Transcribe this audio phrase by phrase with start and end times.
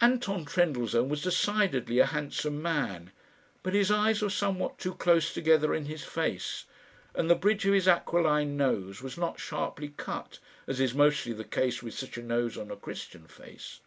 [0.00, 3.12] Anton Trendellsohn was decidedly a handsome man;
[3.62, 6.64] but his eyes were somewhat too close together in his face,
[7.14, 11.44] and the bridge of his aquiline nose was not sharply cut, as is mostly the
[11.44, 13.78] case with such a nose on a Christian face.